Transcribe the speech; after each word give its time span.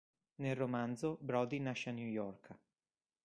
Nel 0.37 0.55
romanzo, 0.55 1.19
Brody 1.21 1.59
nasce 1.59 1.91
a 1.91 1.93
New 1.93 2.07
York. 2.07 2.57